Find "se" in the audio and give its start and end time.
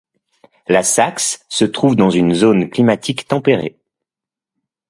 1.47-1.63